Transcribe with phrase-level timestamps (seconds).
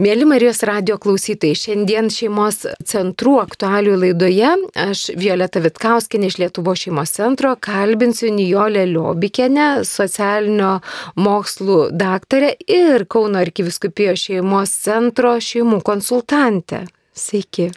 [0.00, 7.10] Mėly Marijos radio klausytojai, šiandien šeimos centrų aktualių laidoje aš Violeta Vitkauskinė iš Lietuvo šeimos
[7.12, 10.78] centro kalbinsiu Nijolę Liobikienę, socialinio
[11.20, 16.86] mokslų daktarę ir Kauno arkiviskupijos šeimos centro šeimų konsultantę.
[17.12, 17.68] Sveiki.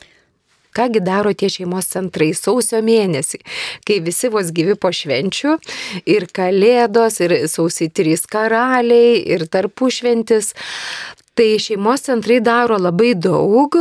[0.75, 3.41] Kągi daro tie šeimos centrai sausio mėnesį,
[3.83, 5.57] kai visi vos gyvi po švenčių
[6.15, 10.53] ir kalėdos, ir sausiai trys karaliai, ir tarpušventis.
[11.35, 13.75] Tai šeimos centrai daro labai daug.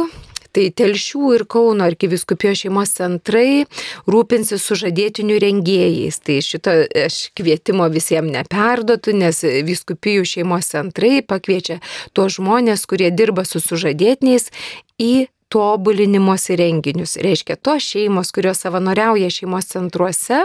[0.55, 3.65] Tai Telšių ir Kauno arkiviskupijos šeimos centrai
[4.11, 6.19] rūpinsis sužadėtinių rengėjais.
[6.23, 11.81] Tai šito aš kvietimo visiems neperdotu, nes viskupijų šeimos centrai pakviečia
[12.15, 14.51] tuos žmonės, kurie dirba su sužadėtiniais
[15.03, 17.19] į tobulinimosi renginius.
[17.23, 20.45] Reiškia, tos šeimos, kurios savanoriauja šeimos centruose,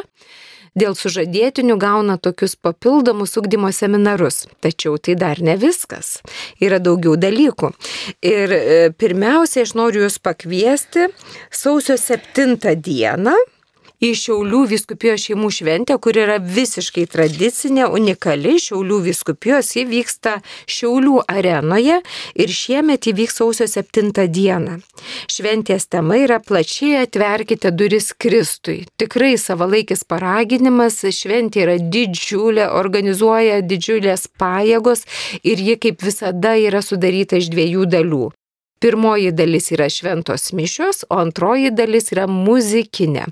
[0.77, 4.45] dėl sužadėtinių gauna tokius papildomus ugdymo seminarus.
[4.63, 6.19] Tačiau tai dar ne viskas.
[6.61, 7.71] Yra daugiau dalykų.
[8.25, 11.09] Ir e, pirmiausia, aš noriu Jūs pakviesti
[11.51, 13.35] sausio 7 dieną
[13.99, 19.73] į Šiaulių viskupijos šeimų šventę, kur yra visiškai tradicinė, unikali Šiaulių viskupijos.
[19.75, 21.99] Ji vyksta Šiaulių arenoje
[22.39, 24.79] ir šiemet įvyks sausio 7 dieną.
[25.31, 28.85] Šventės tema yra plačiai atverkite duris Kristui.
[28.99, 35.05] Tikrai savalaikis paraginimas, šventė yra didžiulė, organizuoja didžiulės pajėgos
[35.43, 38.29] ir ji kaip visada yra sudaryta iš dviejų dalių.
[38.79, 43.25] Pirmoji dalis yra šventos mišios, o antroji dalis yra muzikinė.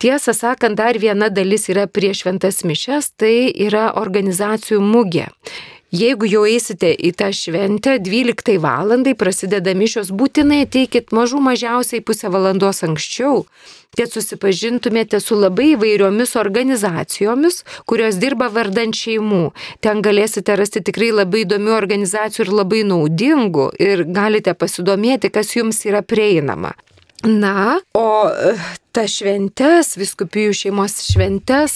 [0.00, 5.26] Tiesą sakant, dar viena dalis yra prieš šventas mišes, tai yra organizacijų mugė.
[5.92, 12.30] Jeigu jau eisite į tą šventę, 12 valandai prasideda mišios, būtinai ateikit mažų mažiausiai pusę
[12.32, 13.42] valandos anksčiau,
[13.98, 19.50] kad susipažintumėte su labai įvairiomis organizacijomis, kurios dirba vardant šeimų.
[19.84, 25.84] Ten galėsite rasti tikrai labai įdomių organizacijų ir labai naudingų ir galite pasidomėti, kas jums
[25.84, 26.72] yra prieinama.
[27.24, 28.30] Na, o
[28.96, 31.74] ta šventes, viskupijų šeimos šventes,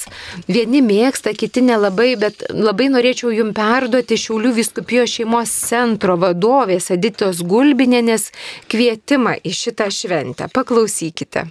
[0.49, 7.43] vieni mėgsta, kiti nelabai, bet labai norėčiau jum perduoti Šiaulių viskupijos šeimos centro vadovės Editos
[7.45, 8.31] Gulbinėnės
[8.73, 10.49] kvietimą į šitą šventę.
[10.49, 11.45] Paklausykite.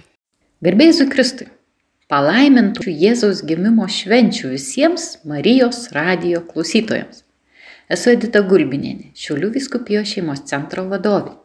[0.64, 1.46] Gerbėjai Kristui,
[2.10, 7.22] palaimintų Jėzaus gimimo švenčių visiems Marijos radio klausytojams.
[7.94, 11.36] Esu Edita Gulbinėnė, Šiaulių viskupijos šeimos centro vadovė.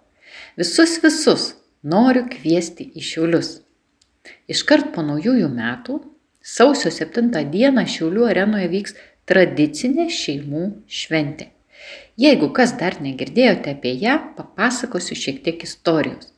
[0.58, 1.52] Visus visus
[1.84, 3.52] noriu kviesti į Šiaulius.
[4.52, 6.00] Iškart po naujųjų metų,
[6.44, 8.98] sausio 7 dieną Šiaulių arenoje vyks
[9.30, 11.50] tradicinė šeimų šventė.
[12.20, 16.34] Jeigu kas dar negirdėjote apie ją, papasakosiu šiek tiek istorijos.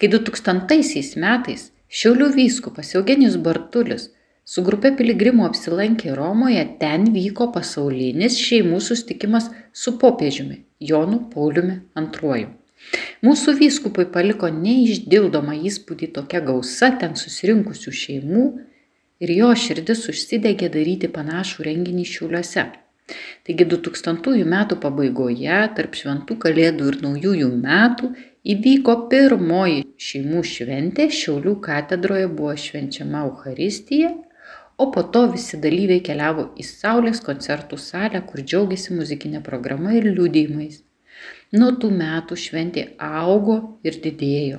[0.00, 4.10] Kai 2000 metais Šiaulių vyskupas Eugenijus Bartulius
[4.48, 12.57] su grupe piligrimų apsilankė Romoje, ten vyko pasaulinis šeimų sustikimas su popiežiumi Jonu Pauliumi II.
[13.26, 18.44] Mūsų vyskupui paliko neišdildomą įspūdį tokia gausa ten susirinkusių šeimų
[19.24, 22.68] ir jo širdis užsidegė daryti panašų renginį šiuliuose.
[23.48, 28.10] Taigi 2000 metų pabaigoje, tarp šventų kalėdų ir naujųjų metų,
[28.54, 34.12] įvyko pirmoji šeimų šventė, Šiaulių katedroje buvo švenčiama Euharistija,
[34.78, 40.12] o po to visi dalyviai keliavo į Saulės koncertų salę, kur džiaugiasi muzikinė programa ir
[40.12, 40.84] liūdėjimais.
[41.56, 43.54] Nuo tų metų šventė augo
[43.86, 44.58] ir didėjo.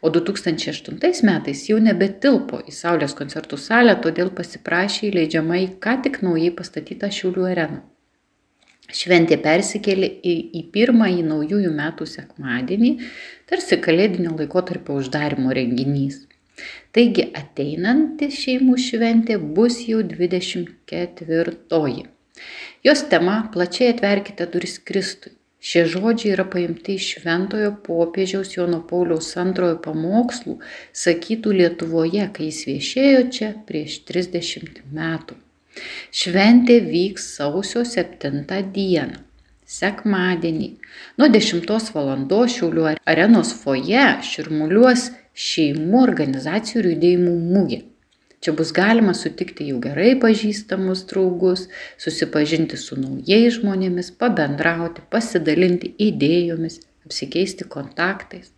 [0.00, 6.14] O 2008 metais jau nebetilpo į Saulės koncertų salę, todėl pasiprašė įleidžiama į ką tik
[6.24, 7.80] naujai pastatytą Šiaulių areną.
[8.90, 12.90] Šventė persikėlė į, į pirmąjį naujųjų metų sekmadienį,
[13.48, 16.16] tarsi kalėdinio laikotarpio uždarimo renginys.
[16.96, 22.06] Taigi ateinanti šeimų šventė bus jau 24.
[22.88, 25.39] Jos tema plačiai atverkite duris Kristui.
[25.60, 30.56] Šie žodžiai yra paimti iš šventojo popiežiaus Jono Pauliaus antrojo pamokslų,
[30.96, 35.36] sakytų Lietuvoje, kai jis viešėjo čia prieš 30 metų.
[36.16, 38.40] Šventė vyks sausio 7
[38.72, 39.20] dieną,
[39.76, 40.70] sekmadienį.
[41.20, 42.26] Nuo 10 val.
[42.56, 45.10] Šiaulių arenos foje širmuliuos
[45.48, 47.82] šeimų organizacijų ir judėjimų mūgė.
[48.40, 51.66] Čia bus galima sutikti jau gerai pažįstamus draugus,
[52.00, 58.48] susipažinti su naujais žmonėmis, pabendrauti, pasidalinti idėjomis, apsikeisti kontaktais.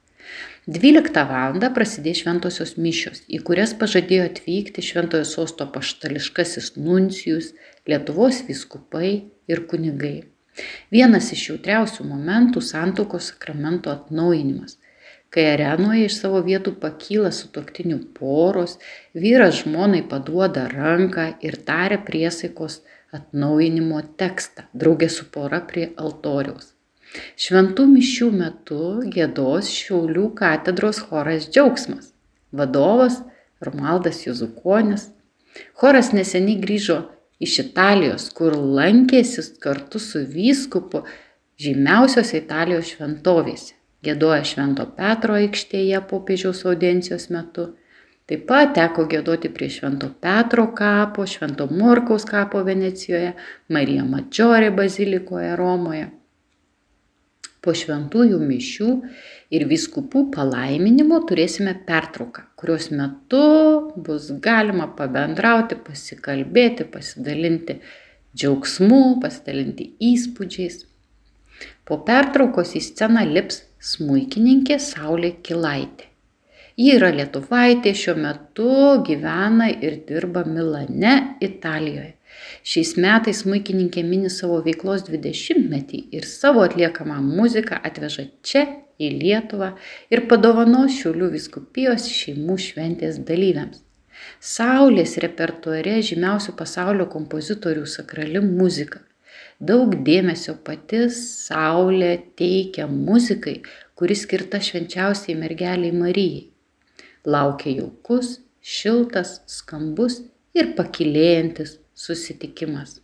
[0.70, 1.58] 12 val.
[1.75, 7.50] prasidės šventosios mišios, į kurias pažadėjo atvykti šventojo sosto paštališkasis nuncijus,
[7.90, 9.11] Lietuvos viskupai
[9.50, 10.20] ir kunigai.
[10.94, 14.78] Vienas iš jautriausių momentų- santokos sakramento atnaujinimas
[15.32, 18.76] kai arenoje iš savo vietų pakyla sutuoktinių poros,
[19.25, 22.82] vyras žmonai paduoda ranką ir taria priesaikos
[23.17, 26.73] atnaujinimo tekstą, draugė su pora prie altoriaus.
[27.37, 28.84] Šventų mišių metu
[29.14, 32.12] gėdos Šiaulių katedros choras Džiaugsmas.
[32.52, 33.19] Vadovas
[33.61, 35.11] Romaldas Juzukonis.
[35.76, 36.99] Choras neseniai grįžo
[37.43, 41.05] iš Italijos, kur lankėsi kartu su vyskupu
[41.61, 43.76] žymiausiose Italijos šventovėse.
[44.02, 47.69] Gėdoja Švento Petro aikštėje popiežiaus audiencijos metu.
[48.31, 53.37] Taip pat teko gėdoti prie Švento Petro kapo, Švento Morkaus kapo Venecijoje,
[53.69, 56.10] Marija Madžiorė bazilikoje Romoje
[57.62, 58.88] po šventųjų mišių
[59.54, 63.43] ir viskupų palaiminimo turėsime pertrauką, kurios metu
[64.06, 67.78] bus galima pabendrauti, pasikalbėti, pasidalinti
[68.34, 70.82] džiaugsmu, pasidalinti įspūdžiais.
[71.87, 76.06] Po pertraukos į sceną lips smūkininkė Saulė Kilaitė.
[76.79, 78.69] Ji yra lietuvaitė, šiuo metu
[79.06, 82.14] gyvena ir dirba Milane, Italijoje.
[82.64, 88.64] Šiais metais muikininkė mini savo veiklos 20-metį ir savo atliekamą muziką atveža čia
[89.02, 89.73] į Lietuvą
[90.14, 93.82] ir padovano Šiaulių viskupijos šeimų šventės dalyviams.
[94.38, 99.02] Saulės repertuare žymiausių pasaulio kompozitorių sakrali muzika.
[99.62, 103.61] Daug dėmesio pati Saulė teikia muzikai,
[103.94, 106.49] kuris skirta švenčiausiai mergeliai Marijai.
[107.23, 110.19] Laukia jaukus, šiltas, skambus
[110.59, 112.97] ir pakilėjantis susitikimas.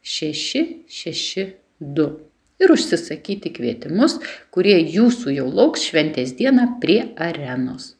[0.04, 2.10] 8652736662.
[2.60, 4.20] Ir užsisakyti kvietimus,
[4.52, 7.96] kurie jūsų jau lauks šventės dieną prie arenos.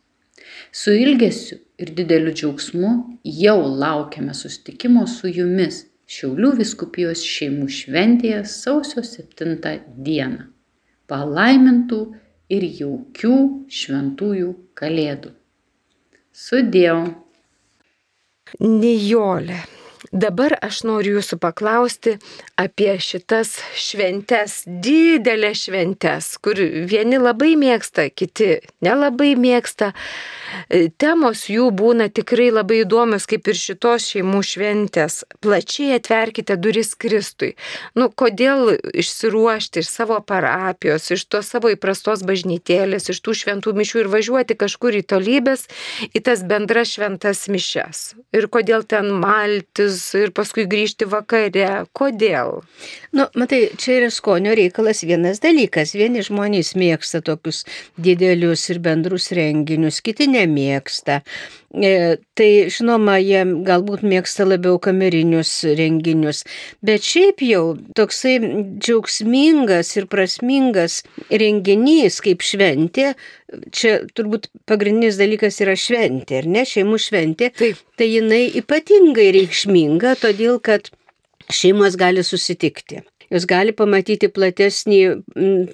[0.73, 9.05] Su ilgesiu ir dideliu džiaugsmu jau laukiame sustikimo su jumis Šiaulių viskupijos šeimų šventėje sausio
[9.07, 9.53] 7
[10.09, 10.49] dieną.
[11.07, 12.01] Palaimintų
[12.57, 13.37] ir jaukių
[13.81, 14.49] šventųjų
[14.81, 15.31] kalėdų.
[16.47, 17.03] Sudėjau.
[18.59, 19.61] Nijolė.
[20.11, 22.17] Dabar aš noriu jūsų paklausti
[22.59, 26.59] apie šitas šventes, didelės šventes, kur
[26.91, 29.93] vieni labai mėgsta, kiti nelabai mėgsta.
[30.99, 35.21] Temos jų būna tikrai labai įdomios, kaip ir šitos šeimų šventės.
[35.39, 37.53] Plačiai atverkite duris Kristui.
[37.95, 44.03] Nu, kodėl išsiruošti iš savo parapijos, iš tos savo įprastos bažnytėlės, iš tų šventų mišių
[44.03, 45.69] ir važiuoti kažkur į tolybės,
[46.11, 48.05] į tas bendras šventas mišes.
[48.35, 51.87] Ir kodėl ten maltis ir paskui grįžti vakare.
[51.97, 52.61] Kodėl?
[53.15, 55.95] Nu, matai, čia yra skonio reikalas vienas dalykas.
[55.99, 57.63] Vieni žmonės mėgsta tokius
[58.01, 61.21] didelius ir bendrus renginius, kiti ne nemėgsta.
[61.71, 66.43] E, tai žinoma, jie galbūt mėgsta labiau kamerinius renginius,
[66.83, 68.33] bet šiaip jau toksai
[68.83, 73.13] džiaugsmingas ir prasmingas renginys kaip šventė,
[73.71, 77.79] čia turbūt pagrindinis dalykas yra šventė, ar ne, šeimų šventė, Taip.
[77.95, 80.91] tai jinai ypatingai reikšminga, todėl kad
[81.55, 83.05] šeimos gali susitikti.
[83.31, 85.03] Jos gali pamatyti platesnį,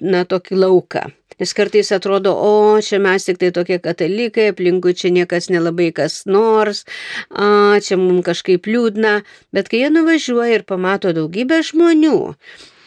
[0.04, 1.06] na, tokį lauką.
[1.36, 6.22] Nes kartais atrodo, o čia mes tik tai tokie katalikai, aplinkui čia niekas nelabai kas
[6.24, 6.86] nors,
[7.28, 9.18] a, čia mums kažkaip liūdna,
[9.52, 12.16] bet kai jie nuvažiuoja ir pamato daugybę žmonių,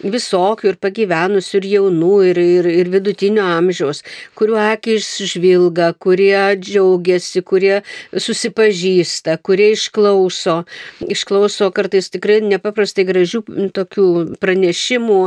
[0.03, 4.01] visokių ir pagyvenusių, ir jaunų, ir, ir, ir vidutinio amžiaus,
[4.39, 7.81] kuriuo akis žvilga, kurie džiaugiasi, kurie
[8.13, 10.63] susipažįsta, kurie išklauso,
[11.03, 13.43] išklauso kartais tikrai nepaprastai gražių
[13.75, 14.07] tokių
[14.39, 15.19] pranešimų.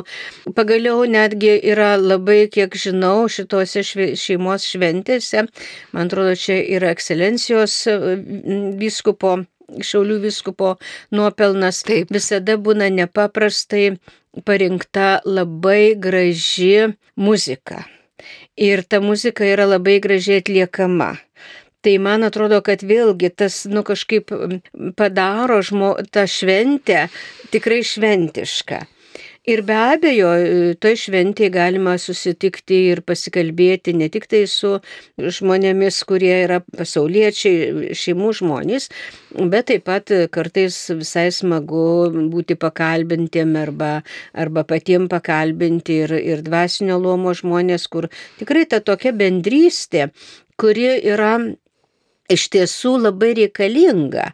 [0.56, 5.46] Pagaliau netgi yra labai, kiek žinau, šitose šeimos šventėse,
[5.92, 7.82] man atrodo, čia yra ekscelencijos
[8.80, 9.42] vyskupo
[9.80, 10.74] Šiaulių viskupo
[11.16, 12.10] nuopelnas Taip.
[12.12, 13.94] visada būna nepaprastai
[14.44, 17.84] parinkta labai graži muzika.
[18.56, 21.16] Ir ta muzika yra labai gražiai atliekama.
[21.82, 24.30] Tai man atrodo, kad vėlgi tas, nu, kažkaip
[24.94, 27.08] padaro žmo, tą šventę
[27.50, 28.78] tikrai šventišką.
[29.42, 30.28] Ir be abejo,
[30.78, 34.76] toj šventėje galima susitikti ir pasikalbėti ne tik tai su
[35.18, 38.86] žmonėmis, kurie yra pasauliečiai, šeimų žmonės,
[39.50, 41.82] bet taip pat kartais visai smagu
[42.30, 43.90] būti pakalbintiem arba,
[44.30, 48.06] arba patiem pakalbinti ir, ir dvasinio luomo žmonės, kur
[48.38, 50.12] tikrai ta tokia bendrystė,
[50.54, 51.34] kuri yra
[52.30, 54.28] iš tiesų labai reikalinga,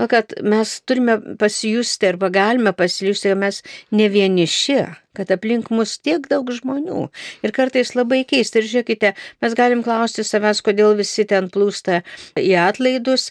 [0.00, 4.78] o kad mes turime pasijusti arba galime pasijusti, kad mes ne vieniši,
[5.16, 7.08] kad aplink mus tiek daug žmonių.
[7.44, 8.60] Ir kartais labai keista.
[8.60, 12.02] Ir žiūrėkite, mes galim klausti savęs, kodėl visi ten plūsta
[12.38, 13.30] į atlaidus.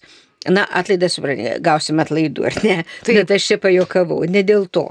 [0.49, 2.75] Na, atlaidas, suprantate, gausim atlaidų, ar ne?
[3.05, 3.19] Taip.
[3.19, 4.87] Bet aš čia pajokavau, ne dėl to.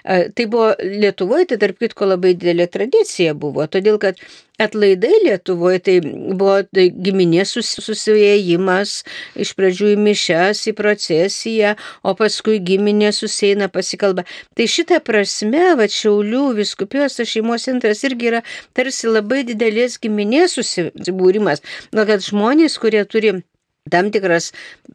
[0.00, 4.22] Tai buvo Lietuvoje, tai tarp kitko labai didelė tradicija buvo, todėl kad
[4.64, 8.96] atlaidai Lietuvoje tai buvo tai giminės susijėjimas,
[9.44, 14.24] iš pradžių į mišes, į procesiją, o paskui giminė susieina pasikalba.
[14.56, 21.60] Tai šitą prasme, va Šiaulių viskupijos šeimos centras irgi yra tarsi labai didelės giminės susibūrimas,
[21.92, 23.42] na, kad žmonės, kurie turi
[23.92, 24.46] tam tikras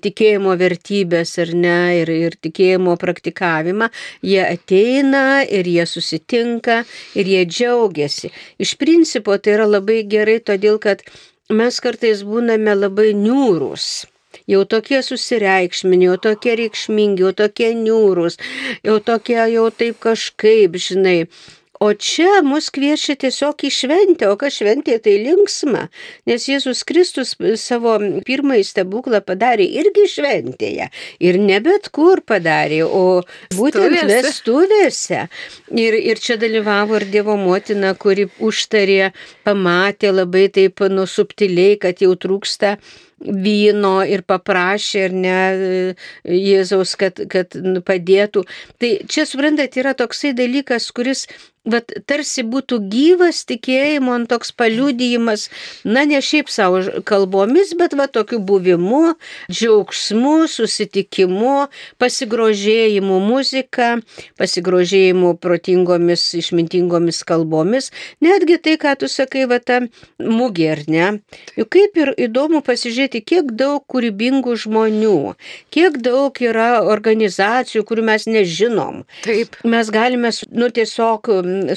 [0.01, 3.89] tikėjimo vertybės ar ne, ir, ir tikėjimo praktikavimą,
[4.25, 6.79] jie ateina ir jie susitinka
[7.13, 8.31] ir jie džiaugiasi.
[8.57, 11.03] Iš principo tai yra labai gerai, todėl kad
[11.53, 14.07] mes kartais būname labai niūrus
[14.49, 18.39] jau tokie susireikšminti, jau tokie reikšmingi, jau tokie niūrus,
[18.85, 21.29] jau tokie jau taip kažkaip, žinai.
[21.79, 25.85] O čia mus kviečia tiesiog į šventę, o kas šventė tai linksma,
[26.27, 27.31] nes Jėzus Kristus
[27.61, 27.93] savo
[28.27, 30.89] pirmąjį stebuklą padarė irgi šventėje.
[31.23, 33.21] Ir ne bet kur padarė, o
[33.55, 34.19] būtent Stuvėse.
[34.27, 35.21] vestuvėse.
[35.71, 39.13] Ir, ir čia dalyvavo ir Dievo motina, kuri užtarė,
[39.47, 42.75] pamatė labai taip nusubtiliai, kad jau trūksta
[43.19, 45.39] vyno ir paprašė ir ne
[46.23, 47.55] Jėzaus, kad, kad
[47.87, 48.43] padėtų.
[48.79, 51.25] Tai čia, suprantat, yra toksai dalykas, kuris
[51.71, 55.47] vat, tarsi būtų gyvas tikėjimo, toks paliudijimas,
[55.85, 59.15] na ne šiaip savo kalbomis, bet va tokiu buvimu,
[59.51, 61.69] džiaugsmu, susitikimu,
[62.01, 63.91] pasigrožėjimu muzika,
[64.39, 67.91] pasigrožėjimu protingomis, išmintingomis kalbomis.
[68.25, 69.81] Netgi tai, ką tu sakai, va ta
[70.19, 71.07] mugė, ar ne?
[71.59, 75.35] Juk kaip ir įdomu pasižiūrėti, kiek daug kūrybingų žmonių,
[75.73, 79.03] kiek daug yra organizacijų, kurių mes nežinom.
[79.25, 79.57] Taip.
[79.67, 81.29] Mes galime, nu tiesiog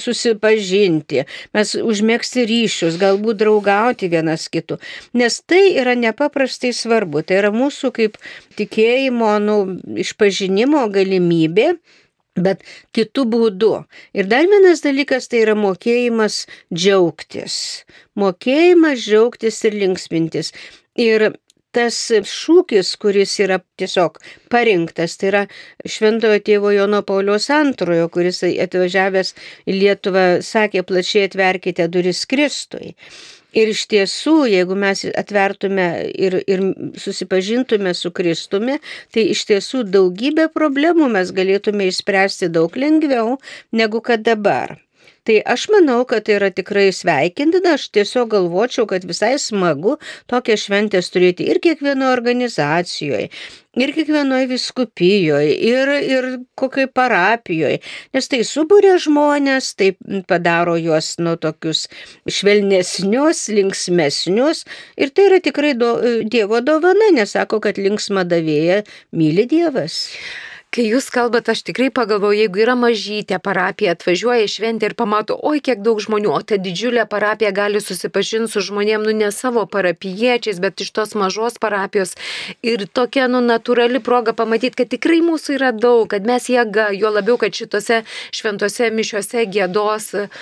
[0.02, 1.24] susipažinti,
[1.56, 4.78] mes užmėgsti ryšius, galbūt draugauti vienas kitu.
[5.16, 7.24] Nes tai yra nepaprastai svarbu.
[7.26, 8.20] Tai yra mūsų kaip
[8.58, 9.58] tikėjimo, nu,
[10.04, 11.74] išpažinimo galimybė.
[12.32, 12.62] Bet
[12.96, 13.72] kitų būdų.
[14.16, 17.84] Ir dar vienas dalykas tai yra mokėjimas džiaugtis.
[18.16, 20.54] Mokėjimas džiaugtis ir linksmintis.
[20.96, 21.34] Ir
[21.76, 21.98] tas
[22.28, 24.18] šūkis, kuris yra tiesiog
[24.52, 25.42] parinktas, tai yra
[25.88, 29.34] Šventojo tėvo Jono Paulius antrojo, kuris atvažiavęs
[29.66, 32.94] į Lietuvą sakė plačiai atverkite duris Kristui.
[33.52, 36.62] Ir iš tiesų, jeigu mes atvertume ir, ir
[36.96, 38.78] susipažintume su Kristumi,
[39.12, 43.36] tai iš tiesų daugybę problemų mes galėtume išspręsti daug lengviau
[43.76, 44.78] negu kad dabar.
[45.22, 49.94] Tai aš manau, kad tai yra tikrai sveikintina, aš tiesiog galvočiau, kad visai smagu
[50.30, 53.28] tokią šventės turėti ir kiekvienoje organizacijoje,
[53.78, 57.78] ir kiekvienoje viskupijoje, ir, ir kokioj parapijoje,
[58.18, 59.92] nes tai subūrė žmonės, tai
[60.26, 61.86] padaro juos nuo tokius
[62.26, 64.66] švelnesnius, linksmesnius,
[64.98, 65.94] ir tai yra tikrai do,
[66.32, 68.82] Dievo dovana, nesako, kad linksma davėja
[69.14, 70.08] myli Dievas.
[70.72, 75.58] Kai jūs kalbate, aš tikrai pagalvoju, jeigu yra mažytė parapija, atvažiuoja šventė ir pamato, oi
[75.60, 80.62] kiek daug žmonių, o ta didžiulė parapija gali susipažinti su žmonėm, nu ne savo parapiečiais,
[80.64, 82.14] bet iš tos mažos parapijos.
[82.64, 87.12] Ir tokia, nu, natūrali proga pamatyti, kad tikrai mūsų yra daug, kad mes jėga, jo
[87.12, 88.00] labiau, kad šitose
[88.32, 90.40] šventose mišiuose gėdos uh,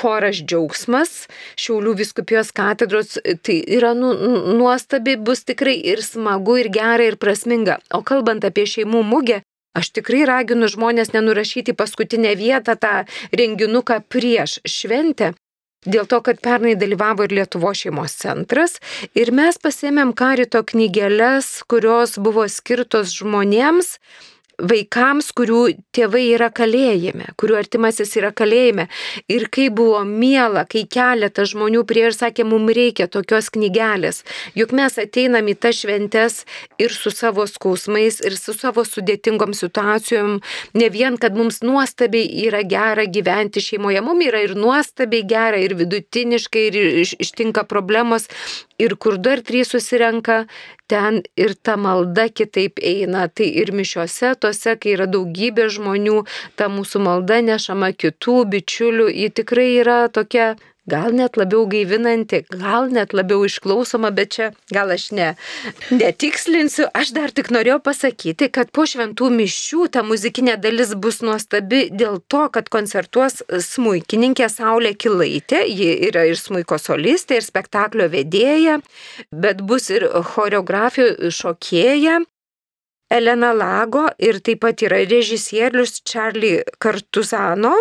[0.00, 1.14] choras džiaugsmas,
[1.54, 4.10] Šiaulių viskupijos katedros, tai yra nu,
[4.58, 7.78] nuostabi, bus tikrai ir smagu, ir gera, ir prasminga.
[7.94, 9.43] O kalbant apie šeimų mugę,
[9.74, 12.92] Aš tikrai raginu žmonės nenurašyti paskutinę vietą tą
[13.34, 15.32] renginuką prieš šventę.
[15.84, 18.78] Dėl to, kad pernai dalyvavo ir Lietuvo šeimos centras
[19.18, 23.98] ir mes pasėmėm karito knygelės, kurios buvo skirtos žmonėms,
[24.58, 25.62] vaikams, kurių
[25.94, 28.86] tėvai yra kalėjime, kurių artimasis yra kalėjime.
[29.30, 34.22] Ir kai buvo miela, kai keletas žmonių prie ir sakė, mums reikia tokios knygelės.
[34.58, 36.42] Juk mes ateinam į tas šventes
[36.78, 40.38] ir su savo skausmais, ir su savo sudėtingom situacijom.
[40.78, 45.76] Ne vien, kad mums nuostabiai yra gera gyventi šeimoje, mums yra ir nuostabiai gera, ir
[45.78, 48.28] vidutiniškai, ir ištinka problemos.
[48.78, 50.44] Ir kur dar trys susirenka,
[50.90, 53.28] ten ir ta malda kitaip eina.
[53.28, 56.24] Tai ir mišiuose, tose, kai yra daugybė žmonių,
[56.58, 60.54] ta mūsų malda nešama kitų bičiulių, ji tikrai yra tokia
[60.90, 65.30] gal net labiau gaivinanti, gal net labiau išklausoma, bet čia gal aš ne,
[65.92, 66.88] netikslinsiu.
[66.96, 72.20] Aš dar tik norėjau pasakyti, kad po šventų mišių ta muzikinė dalis bus nuostabi dėl
[72.28, 78.78] to, kad koncertuos smūkininkė Saulė Kilaitė, ji yra ir smūko solistė, ir spektaklio vedėja,
[79.32, 82.20] bet bus ir choreografijų šokėja.
[83.14, 87.76] Elena Lago ir taip pat yra režisierius Charlie Kartuzano,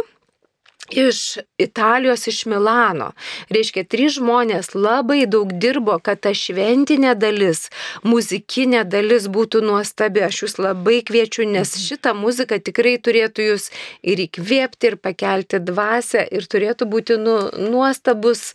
[0.92, 3.12] iš Italijos, iš Milano.
[3.54, 7.70] Reiškia, trys žmonės labai daug dirbo, kad ta šventinė dalis,
[8.04, 10.26] muzikinė dalis būtų nuostabi.
[10.28, 11.86] Aš jūs labai kviečiu, nes mhm.
[11.88, 13.70] šitą muziką tikrai turėtų jūs
[14.04, 18.52] ir įkvėpti, ir pakelti dvasę, ir turėtų būti nu, nuostabus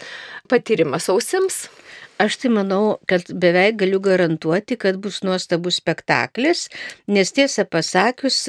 [0.49, 1.67] patyrimas ausims.
[2.19, 6.65] Aš tai manau, kad beveik galiu garantuoti, kad bus nuostabus spektaklis,
[7.07, 8.41] nes tiesą pasakius,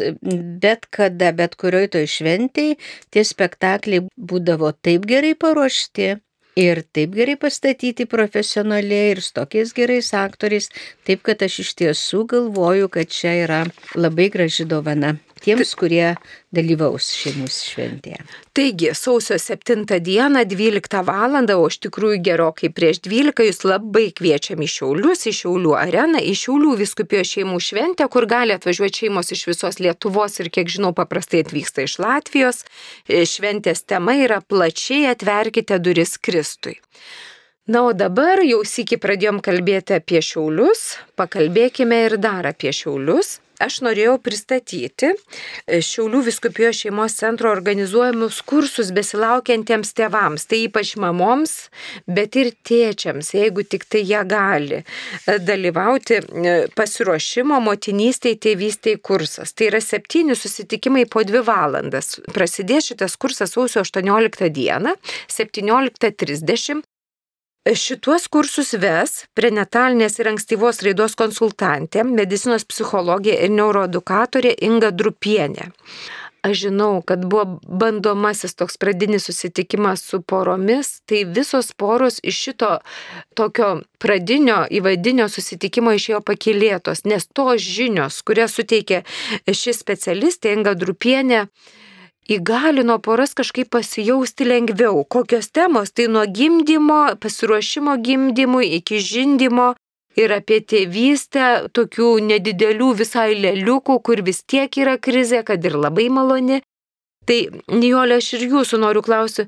[0.64, 2.74] bet kada, bet kurioj toj šventėj,
[3.14, 6.16] tie spektakliai būdavo taip gerai paruošti.
[6.60, 10.68] Ir taip gerai pastatyti profesionaliai ir su tokiais gerais aktoriais,
[11.08, 13.62] taip kad aš iš tiesų galvoju, kad čia yra
[13.96, 16.16] labai graži dovana tiems, kurie
[16.56, 18.24] dalyvaus šeimų šventėje.
[18.58, 21.38] Taigi, sausio 7 dieną 12 val.
[21.56, 26.34] o iš tikrųjų gerokai prieš 12 jūs labai kviečiam į Šiaulius, į Šiaulių areną, į
[26.42, 31.44] Šiaulių viskupijos šeimų šventę, kur gali atvažiuoti šeimos iš visos Lietuvos ir, kiek žinau, paprastai
[31.46, 32.64] atvyksta iš Latvijos.
[33.08, 36.80] Šventės tema yra plačiai atverkite duris Kristui.
[37.70, 43.80] Na, o dabar jau sėki pradėjom kalbėti apie šiaulius, pakalbėkime ir dar apie šiaulius aš
[43.86, 51.56] norėjau pristatyti e, Šiaulių viskupijos šeimos centro organizuojamus kursus besilaukiantiems tėvams, tai ypač mamoms,
[52.08, 59.54] bet ir tėčiams, jeigu tik tai jie gali e, dalyvauti e, pasiruošimo motinystėje, tėvystėje kursas.
[59.54, 62.18] Tai yra septyni susitikimai po dvi valandas.
[62.36, 64.96] Prasidės šitas kursas sausio 18 dieną,
[65.40, 66.86] 17.30
[67.68, 75.68] Šituos kursus ves prenatalinės ir ankstyvos raidos konsultantė, medicinos psichologija ir neuroedukatorė Inga Drupienė.
[76.42, 82.70] Aš žinau, kad buvo bandomasis toks pradinis susitikimas su poromis, tai visos poros iš šito
[83.36, 89.04] tokio pradinio įvadinio susitikimo išėjo pakilėtos, nes tos žinios, kurias suteikė
[89.52, 91.44] ši specialistė Inga Drupienė,
[92.30, 95.04] įgalino poras kažkaip pasijausti lengviau.
[95.04, 95.92] Kokios temos?
[95.92, 99.74] Tai nuo gimdymo, pasiruošimo gimdymui iki žindimo
[100.20, 106.10] ir apie tėvystę, tokių nedidelių visai lėliukų, kur vis tiek yra krizė, kad ir labai
[106.14, 106.62] maloni.
[107.30, 107.40] Tai,
[107.70, 109.48] Nijolė, aš ir jūsų noriu klausyti,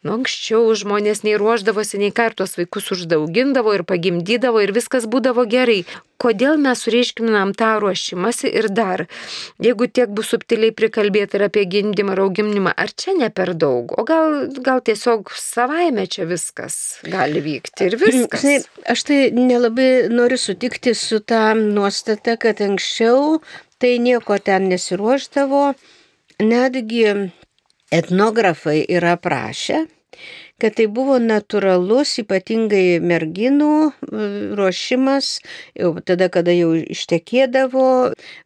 [0.00, 5.82] Nu, anksčiau žmonės nei ruoždavosi, nei kartos vaikus uždaugindavo ir pagimdydavo ir viskas būdavo gerai.
[6.20, 9.02] Kodėl mes sureiškinam tą ruošimąsi ir dar,
[9.60, 13.92] jeigu tiek bus subtiliai prikalbėti ir apie gimdymą ir auginimą, ar čia ne per daug,
[13.92, 18.40] o gal, gal tiesiog savaime čia viskas gali vykti ir viskas.
[18.40, 23.42] Žinai, aš tai nelabai noriu sutikti su tą nuostata, kad anksčiau
[23.80, 25.74] tai nieko ten nesiruoždavo,
[26.40, 27.04] netgi
[27.90, 29.86] etnografai yra prašę,
[30.60, 33.92] kad tai buvo natūralus, ypatingai merginų e,
[34.58, 35.30] ruošimas,
[35.78, 37.86] jau tada, kada jau ištekėdavo,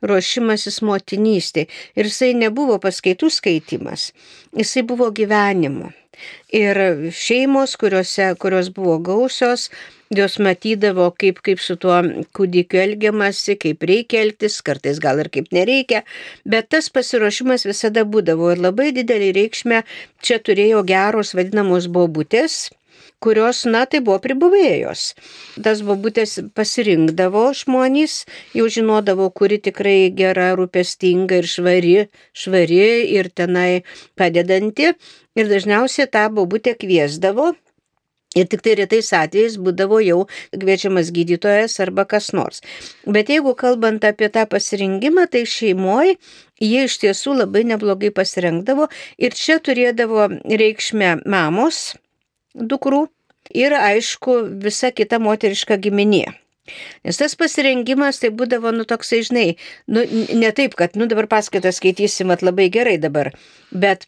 [0.07, 1.67] ruošimasis motinystė.
[1.99, 4.13] Ir jisai nebuvo paskaitų skaitimas,
[4.55, 5.91] jisai buvo gyvenimo.
[6.55, 6.79] Ir
[7.11, 9.67] šeimos, kuriuose, kurios buvo gausios,
[10.13, 11.97] jos matydavo, kaip, kaip su tuo
[12.37, 16.05] kūdikiu elgiamasi, kaip reikia elgtis, kartais gal ir kaip nereikia,
[16.45, 19.83] bet tas pasiruošimas visada būdavo ir labai didelį reikšmę
[20.23, 22.67] čia turėjo geros vadinamos bobutės
[23.25, 25.15] kurios, na, tai buvo pribuvėjos.
[25.65, 28.19] Tas bobutės pasirinkdavo žmonės,
[28.59, 31.97] jau žinodavo, kuri tikrai gera, rūpestinga ir švari,
[32.37, 32.85] švari
[33.17, 33.83] ir tenai
[34.21, 34.93] padedanti.
[35.35, 37.55] Ir dažniausiai tą bobutę kviesdavo
[38.35, 40.21] Ir tik tai retais atvejais būdavo jau
[40.53, 42.63] kviečiamas gydytojas arba kas nors.
[43.07, 46.17] Bet jeigu kalbant apie tą pasirinkimą, tai šeimoje
[46.63, 48.89] jie iš tiesų labai neblogai pasirinkdavo
[49.23, 51.95] ir čia turėdavo reikšmę mamos,
[52.55, 53.07] dukrų
[53.55, 56.27] ir aišku visa kita moteriška giminė.
[57.05, 59.49] Nes tas pasirengimas tai būdavo, nu, toksai, žinai,
[59.87, 63.35] nu, ne taip, kad, nu, dabar paskaitas skaitysim at labai gerai dabar,
[63.71, 64.07] bet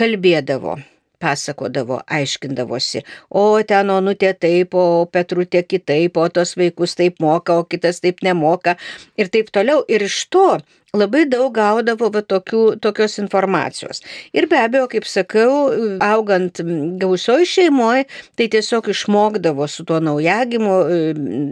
[0.00, 0.78] kalbėdavo,
[1.22, 7.64] pasakodavo, aiškindavosi, o ten onutė taip, o Petrutė kitaip, o tos vaikus taip moka, o
[7.68, 8.76] kitas taip nemoka
[9.18, 9.84] ir taip toliau.
[9.88, 10.48] Ir iš to
[10.96, 14.00] labai daug gaudavo va, tokių, tokios informacijos.
[14.32, 15.68] Ir be abejo, kaip sakau,
[16.04, 16.62] augant
[17.00, 18.06] gausioj šeimoje,
[18.38, 20.78] tai tiesiog išmokdavo su tuo naujagimu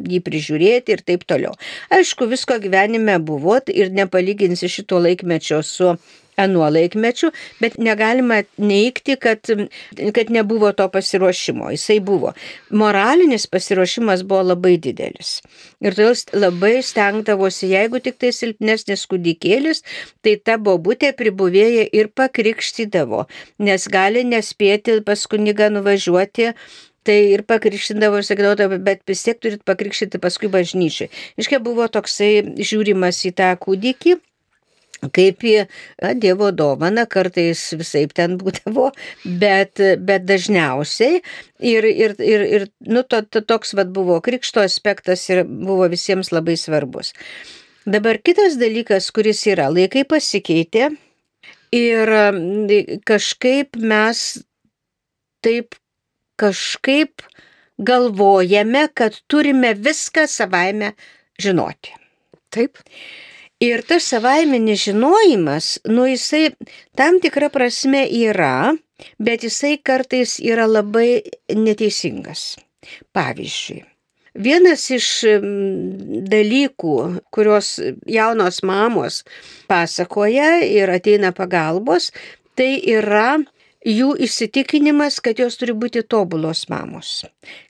[0.09, 1.52] jį prižiūrėti ir taip toliau.
[1.92, 5.96] Aišku, visko gyvenime buvo ir nepalyginsi šito laikmečio su
[6.37, 9.51] anuo laikmečiu, bet negalima neikti, kad,
[10.14, 11.70] kad nebuvo to pasiruošimo.
[11.75, 12.33] Jisai buvo.
[12.70, 15.40] Moralinis pasiruošimas buvo labai didelis.
[15.81, 19.83] Ir todėl labai stengdavosi, jeigu tik tai silpnesnis kūdikėlis,
[20.25, 23.27] tai ta bobutė pribuvėja ir pakrikštydavo,
[23.64, 26.53] nes gali nespėti pas kunigą nuvažiuoti
[27.07, 31.11] tai ir pakrikštindavo ir sakydavo, bet vis tiek turit pakrikštyti paskui bažnyčiai.
[31.38, 34.16] Iškia buvo toksai žiūrimas į tą kūdikį
[35.16, 35.54] kaip į
[36.02, 38.90] na, Dievo dovaną, kartais visai ten būdavo,
[39.42, 41.20] bet, bet dažniausiai
[41.61, 46.32] ir, ir, ir, ir nu, to, to, toks vad buvo krikšto aspektas ir buvo visiems
[46.35, 47.12] labai svarbus.
[47.87, 50.90] Dabar kitas dalykas, kuris yra, laikai pasikeitė
[51.76, 52.11] ir
[53.06, 54.22] kažkaip mes
[55.44, 55.76] taip
[56.40, 57.22] kažkaip
[57.78, 60.92] galvojame, kad turime viską savaime
[61.38, 61.94] žinoti.
[62.50, 62.80] Taip.
[63.64, 66.50] Ir tas savaiminis žinojimas, nu jisai
[66.96, 68.76] tam tikrą prasme yra,
[69.16, 71.22] bet jisai kartais yra labai
[71.56, 72.58] neteisingas.
[73.16, 73.80] Pavyzdžiui,
[74.36, 75.08] vienas iš
[76.28, 76.96] dalykų,
[77.32, 79.22] kurios jaunos mamos
[79.72, 82.12] pasakoja ir ateina pagalbos,
[82.60, 83.38] tai yra
[83.87, 87.25] jų įsitikinimas, kad jos turi būti tobulos mamos.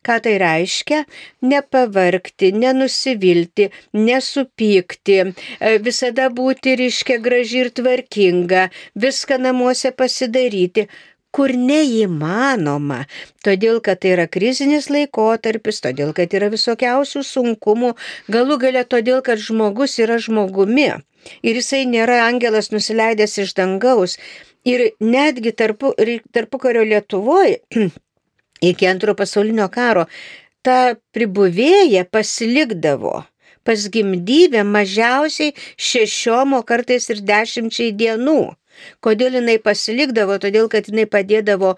[0.06, 1.02] Ką tai reiškia?
[1.44, 10.88] Nepavarkti, nenusivilti, nesupykti, e, visada būti ryškia graži ir tvarkinga, viską namuose pasidaryti
[11.36, 13.02] kur neįmanoma,
[13.44, 17.92] todėl kad tai yra krizinis laikotarpis, todėl kad yra visokiausių sunkumų,
[18.32, 20.94] galų gale todėl, kad žmogus yra žmogumi.
[21.42, 24.16] Ir jisai nėra angelas nusileidęs iš dangaus,
[24.66, 25.92] Ir netgi tarpu,
[26.34, 27.60] tarpukario Lietuvoje,
[28.70, 30.06] iki antro pasaulinio karo,
[30.66, 33.20] ta pribuvėja pasilikdavo
[33.66, 35.54] pas gimdybę mažiausiai
[35.88, 38.40] šešiom, o kartais ir dešimčiai dienų.
[39.04, 40.38] Kodėl jinai pasilikdavo?
[40.42, 41.74] Todėl, kad jinai padėdavo,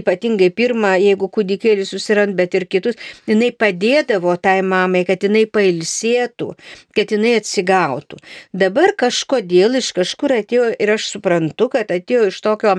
[0.00, 6.52] ypatingai pirmą, jeigu kūdikėlį susirand, bet ir kitus, jinai padėdavo tai mamai, kad jinai pailsėtų,
[6.96, 8.20] kad jinai atsigautų.
[8.56, 12.76] Dabar kažkodėl iš kažkur atėjo ir aš suprantu, kad atėjo iš tokio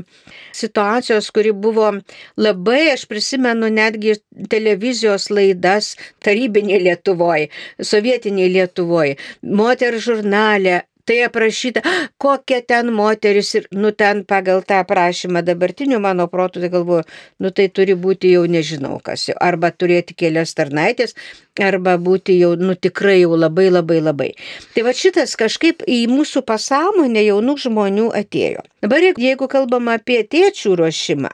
[0.55, 1.91] situacijos, kuri buvo
[2.39, 4.17] labai, aš prisimenu netgi
[4.51, 7.49] televizijos laidas tarybinė Lietuvoje,
[7.81, 11.81] sovietinė Lietuvoje, moterų žurnalė, tai aprašyta,
[12.23, 17.05] kokia ten moteris ir, nu, ten pagal tą aprašymą dabartinių mano protų, tai galvoju,
[17.43, 21.15] nu, tai turi būti jau nežinau kas, arba turėti kelias tarnaitės,
[21.63, 24.29] arba būti jau, nu, tikrai jau labai labai labai.
[24.75, 28.67] Tai va šitas kažkaip į mūsų pasąmonę jaunų žmonių atėjo.
[28.83, 31.33] Dabar jeigu kalbam apie tėčių ruošimą,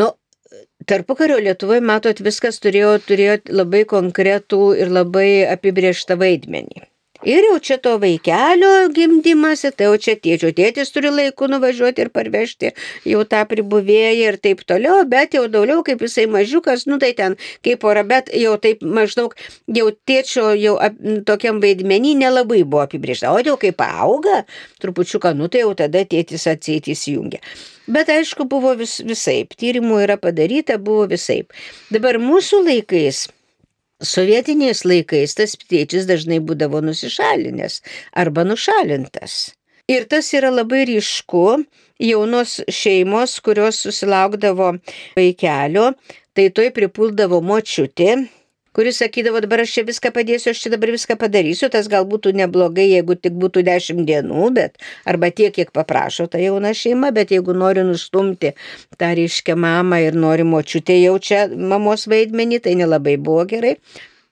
[0.00, 0.12] nu,
[0.88, 6.89] Tarpukario Lietuvoje, matot, viskas turėjo, turėjo labai konkretų ir labai apibrieštą vaidmenį.
[7.20, 12.08] Ir jau čia to vaikelio gimdymas, tai jau čia tėčio tėtis turi laiku nuvažiuoti ir
[12.14, 12.70] parvežti
[13.04, 17.36] jau tą pribuvėją ir taip toliau, bet jau daugiau kaip jisai mažiukas, nu tai ten
[17.66, 19.34] kaip ora, bet jau taip maždaug
[19.68, 20.96] jau tėčio jau ap,
[21.28, 23.34] tokiam vaidmenį nelabai buvo apibriešta.
[23.36, 24.46] O jau kaip auga,
[24.80, 27.42] trupučiuką, nu tai jau tada tėtis atsėtis jungia.
[27.90, 31.52] Bet aišku, buvo vis, visaip, tyrimų yra padaryta, buvo visaip.
[31.92, 33.26] Dabar mūsų laikais
[34.00, 37.80] Sovietiniais laikais tas tėtis dažnai būdavo nusišalinęs
[38.16, 39.52] arba nušalintas.
[39.90, 41.44] Ir tas yra labai ryšku,
[42.00, 44.72] jaunos šeimos, kurios susilaukdavo
[45.18, 45.90] vaikelio,
[46.32, 48.14] tai toj pripuldavo močiutė,
[48.76, 52.34] kuris sakydavo, dabar aš čia viską padėsiu, aš čia dabar viską padarysiu, tas gal būtų
[52.40, 54.78] neblogai, jeigu tik būtų dešimt dienų, bet
[55.08, 58.54] arba tiek, kiek paprašo ta jauna šeima, bet jeigu nori nustumti
[59.00, 63.76] tą ryškę mamą ir nori močiutė jaučia mamos vaidmenį, tai nelabai buvo gerai.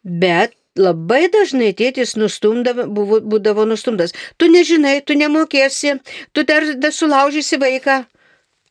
[0.03, 4.14] Bet labai dažnai tėtis nustumdavo, buvo, būdavo nustumdas.
[4.38, 5.98] Tu nežinai, tu nemokėsi,
[6.33, 8.05] tu dar, dar sulaužysi vaiką.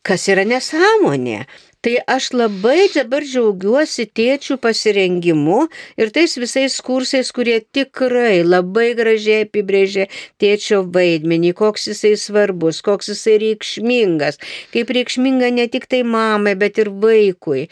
[0.06, 1.42] Kas yra nesąmonė?
[1.86, 5.58] Tai aš labai dabar džiaugiuosi tėčių pasirengimu
[6.02, 10.08] ir tais visais kursais, kurie tikrai labai gražiai apibrėžė
[10.42, 14.42] tėčio vaidmenį, koks jisai svarbus, koks jisai reikšmingas,
[14.74, 17.68] kaip reikšminga ne tik tai mamai, bet ir vaikui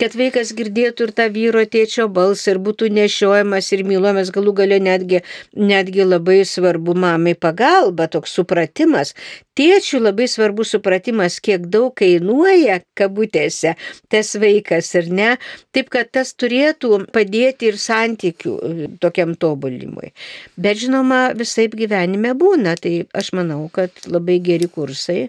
[0.00, 4.78] kad vaikas girdėtų ir tą vyro tėčio balsą ir būtų nešiojamas ir mylomas galų gale
[4.80, 5.20] netgi,
[5.56, 9.12] netgi labai svarbu mamai pagalba, toks supratimas.
[9.60, 13.74] Tėčių labai svarbu supratimas, kiek daug kainuoja, kabutėse,
[14.08, 15.30] tas vaikas ir ne.
[15.76, 20.14] Taip, kad tas turėtų padėti ir santykių e, tokiam tobulimui.
[20.56, 22.78] Bet žinoma, visai gyvenime būna.
[22.80, 25.28] Tai aš manau, kad labai geri kursai.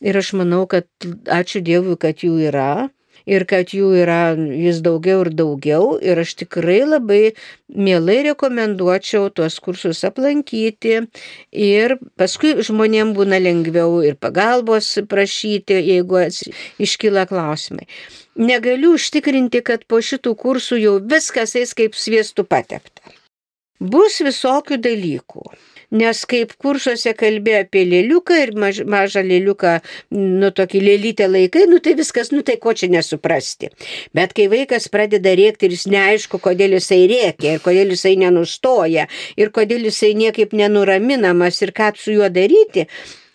[0.00, 0.88] Ir aš manau, kad
[1.28, 2.86] ačiū Dievui, kad jų yra
[3.26, 5.96] ir kad jų yra vis daugiau ir daugiau.
[6.02, 7.34] Ir aš tikrai labai
[7.68, 11.02] mielai rekomenduočiau tuos kursus aplankyti.
[11.50, 16.22] Ir paskui žmonėm būna lengviau ir pagalbos prašyti, jeigu
[16.82, 17.88] iškyla klausimai.
[18.36, 23.14] Negaliu užtikrinti, kad po šitų kursų jau viskas eis kaip sviestų patepta.
[23.80, 25.50] Bus visokių dalykų
[25.90, 29.74] nes kaip kursuose kalbėjo apie lėliuką ir maž, mažą lėliuką,
[30.16, 33.70] nu tokį lėlytę laikai, nu tai viskas, nu tai ko čia nesuprasti.
[34.16, 39.06] Bet kai vaikas pradeda rėkti ir jis neaišku, kodėl jisai rėkia ir kodėl jisai nenustoja
[39.36, 42.86] ir kodėl jisai niekaip nenuraminamas ir ką su juo daryti,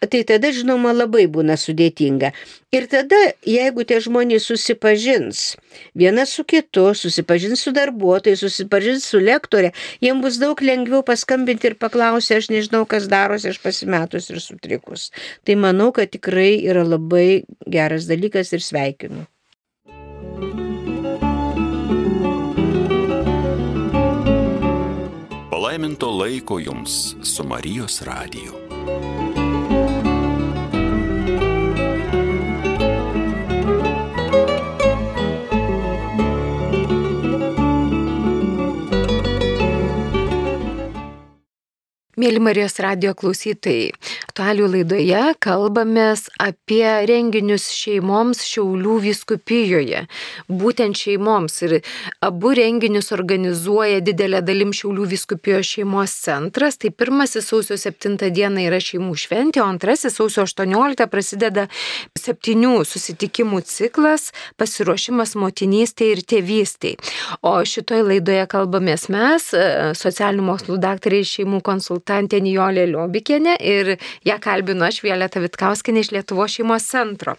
[0.09, 2.31] tai tada, žinoma, labai būna sudėtinga.
[2.73, 5.41] Ir tada, jeigu tie žmonės susipažins
[5.97, 11.77] vienas su kitu, susipažins su darbuotojai, susipažins su lektorė, jiems bus daug lengviau paskambinti ir
[11.81, 15.11] paklausyti, aš nežinau, kas darosi, aš pasimetus ir sutrikus.
[15.45, 19.27] Tai manau, kad tikrai yra labai geras dalykas ir sveikinu.
[25.51, 29.30] Palaiminto laiko jums su Marijos radiju.
[42.19, 43.93] Mėly Marijos radio klausytojai,
[44.27, 50.01] aktualių laidoje kalbamės apie renginius šeimoms Šiaulių viskupijoje.
[50.51, 51.55] Būtent šeimoms.
[51.63, 51.77] Ir
[52.19, 56.75] abu renginius organizuoja didelė dalim Šiaulių viskupijos šeimos centras.
[56.83, 61.69] Tai pirmasis sausio 7 diena yra šeimų šventė, o antrasis sausio 18 prasideda
[62.19, 66.97] septynių susitikimų ciklas pasiruošimas motinystė ir tėvystė.
[67.39, 69.47] O šitoje laidoje kalbamės mes,
[70.03, 76.11] socialinių mokslų daktarai šeimų konsultantai konsultantė Nijolė Liobikienė ir ją kalbinu aš Violeta Vitkauskinė iš
[76.11, 77.35] Lietuvo šeimos centro.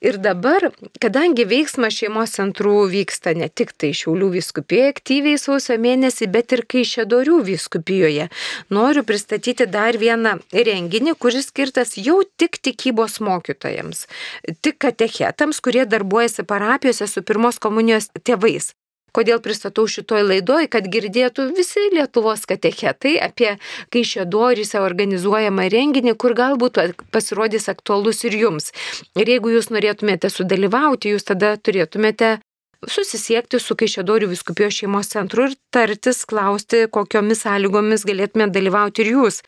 [0.00, 6.28] Ir dabar, kadangi veiksmas šeimos centrų vyksta ne tik tai Šiaulių viskupijoje aktyviai sausio mėnesį,
[6.30, 8.28] bet ir Kaišėdorių viskupijoje,
[8.70, 14.06] noriu pristatyti dar vieną renginį, kuris skirtas jau tik tikybos mokytojams,
[14.62, 18.72] tik katechetams, kurie darbuojasi parapijose su pirmos komunijos tėvais.
[19.12, 23.50] Kodėl pristatau šitoj laidoj, kad girdėtų visi Lietuvos katechetai apie
[23.92, 26.80] Kaišėdoryse organizuojamą renginį, kur galbūt
[27.12, 28.72] pasirodys aktualus ir jums.
[29.12, 32.38] Ir jeigu jūs norėtumėte sudalyvauti, jūs tada turėtumėte
[32.90, 39.40] susisiekti su Kaišėdorių viskupijos šeimos centru ir tartis, klausti, kokiomis sąlygomis galėtume dalyvauti ir jūs.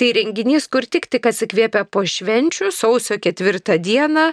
[0.00, 4.30] Tai renginys, kur tik tik atsikvėpia po švenčių, sausio ketvirtą dieną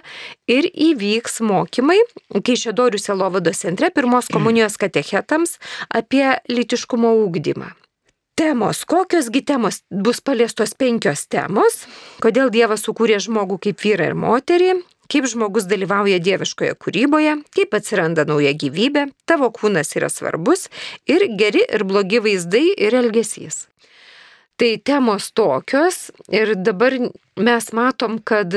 [0.50, 2.00] ir įvyks mokymai
[2.32, 7.72] Kaišėdorių selovado centre pirmos komunijos katechetams apie litiškumo ūkdymą.
[8.32, 11.82] Temos, kokiosgi temos bus paliestos penkios temos,
[12.24, 14.70] kodėl Dievas sukūrė žmogų kaip vyrą ir moterį,
[15.12, 20.68] kaip žmogus dalyvauja dieviškoje kūryboje, kaip atsiranda nauja gyvybė, tavo kūnas yra svarbus
[21.10, 23.66] ir geri ir blogi vaizdai ir elgesys.
[24.56, 26.96] Tai temos tokios ir dabar
[27.36, 28.54] mes matom, kad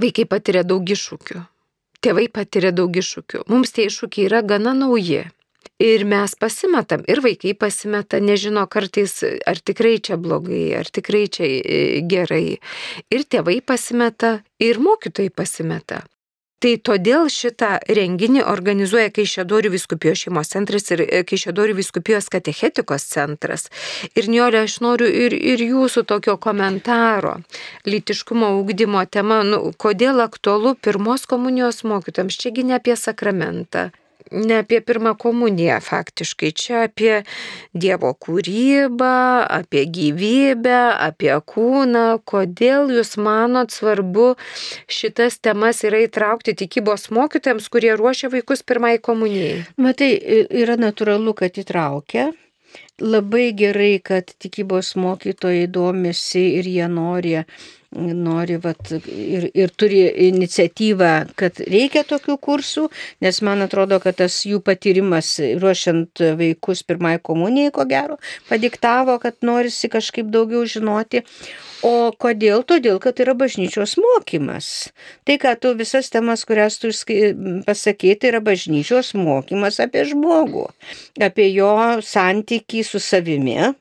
[0.00, 1.42] vaikai patiria daug iššūkių.
[2.04, 3.46] Tėvai patiria daug iššūkių.
[3.48, 5.24] Mums tie iššūkiai yra gana nauji.
[5.82, 11.48] Ir mes pasimetam, ir vaikai pasimeta, nežino kartais, ar tikrai čia blogai, ar tikrai čia
[11.50, 12.60] e, gerai.
[13.10, 16.04] Ir tėvai pasimeta, ir mokytojai pasimeta.
[16.62, 23.66] Tai todėl šitą renginį organizuoja Kaišėdorių viskupijos šeimos centras ir e, Kaišėdorių viskupijos katechetikos centras.
[24.14, 27.34] Ir Niolė, aš noriu ir, ir jūsų tokio komentaro.
[27.84, 33.90] Lytiškumo ūkdymo tema, nu, kodėl aktualu pirmos komunijos mokytams, čiagi ne apie sakramentą,
[34.32, 37.22] ne apie pirmą komuniją faktiškai, čia apie
[37.74, 42.06] Dievo kūrybą, apie gyvybę, apie kūną.
[42.28, 44.34] Kodėl jūs manot svarbu
[44.88, 49.64] šitas temas yra įtraukti tikybos mokytėms, kurie ruošia vaikus pirmai komunijai?
[49.76, 50.14] Matai,
[50.48, 52.32] yra natūralu, kad įtraukia.
[53.02, 57.40] Labai gerai, kad tikybos mokytojai domisi ir jie nori
[57.94, 62.88] nori vat, ir, ir turi iniciatyvą, kad reikia tokių kursų,
[63.24, 69.38] nes man atrodo, kad tas jų patyrimas ruošiant vaikus pirmai komunijai, ko gero, padiktavo, kad
[69.46, 71.24] norisi kažkaip daugiau žinoti.
[71.84, 72.62] O kodėl?
[72.64, 74.88] Todėl, kad yra bažnyčios mokymas.
[75.28, 76.88] Tai, ką tu visas temas, kurias tu
[77.66, 80.64] pasakyti, tai yra bažnyčios mokymas apie žmogų,
[81.20, 83.74] apie jo santykį su savimi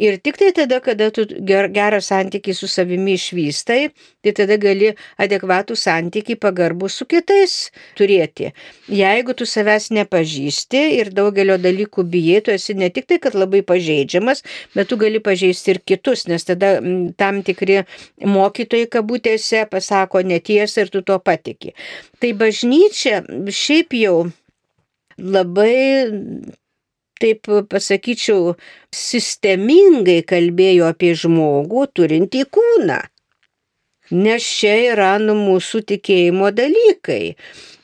[0.00, 3.90] Ir tik tai tada, kada tu ger, gerą santykį su savimi išvystai,
[4.24, 7.56] tai tada gali adekvatų santykį pagarbų su kitais
[7.98, 8.52] turėti.
[8.88, 13.62] Jeigu tu savęs nepažįsti ir daugelio dalykų bijai, tu esi ne tik tai, kad labai
[13.66, 14.44] pažeidžiamas,
[14.76, 16.78] bet tu gali pažeisti ir kitus, nes tada
[17.20, 17.82] tam tikri
[18.24, 21.74] mokytojai kabutėse pasako netiesą ir tu to patiki.
[22.20, 23.22] Tai bažnyčia
[23.60, 24.16] šiaip jau
[25.20, 25.76] labai
[27.22, 28.54] taip pasakyčiau,
[28.94, 33.00] sistemingai kalbėjo apie žmogų turintį kūną.
[34.10, 37.36] Nes čia yra nu, mūsų tikėjimo dalykai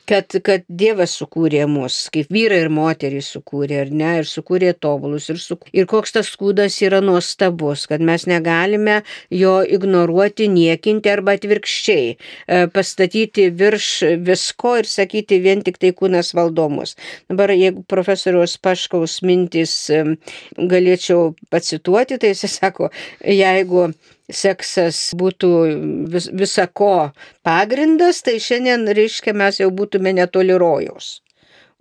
[0.09, 5.29] kad, kad Dievas sukūrė mus, kaip vyrai ir moterys sukūrė, ar ne, ir sukūrė tobulus,
[5.33, 9.01] ir, su, ir koks tas kūdas yra nuostabus, kad mes negalime
[9.35, 13.91] jo ignoruoti, niekinti arba atvirkščiai, e, pastatyti virš
[14.27, 16.97] visko ir sakyti vien tik tai kūnas valdomus.
[17.31, 20.03] Dabar, jeigu profesoriaus Paškaus mintis e,
[20.57, 22.93] galėčiau pacituoti, tai jis sako,
[23.23, 23.91] jeigu
[24.33, 25.51] seksas būtų
[26.11, 27.13] vis, visako
[27.47, 31.21] pagrindas, tai šiandien, reiškia, mes jau būtume netoli rojaus.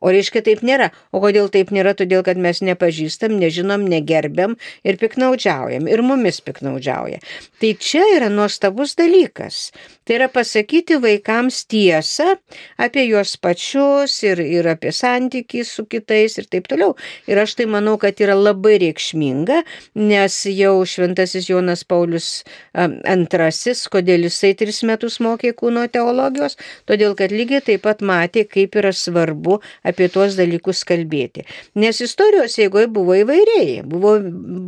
[0.03, 0.89] O reiškia, taip nėra.
[1.15, 1.93] O kodėl taip nėra?
[1.95, 5.87] Todėl, kad mes nepažįstam, nežinom, negerbiam ir piknaudžiaujam.
[5.87, 7.21] Ir mumis piknaudžiauja.
[7.63, 9.69] Tai čia yra nuostabus dalykas.
[10.05, 12.35] Tai yra pasakyti vaikams tiesą
[12.77, 16.93] apie juos pačius ir, ir apie santykį su kitais ir taip toliau.
[17.31, 19.63] Ir aš tai manau, kad yra labai reikšminga,
[19.97, 22.43] nes jau šventasis Jonas Paulius
[22.75, 28.75] II, kodėl jisai tris metus mokė kūno teologijos, todėl kad lygiai taip pat matė, kaip
[28.77, 31.45] yra svarbu apie tuos dalykus kalbėti.
[31.79, 34.15] Nes istorijos eigoje buvo įvairiai, buvo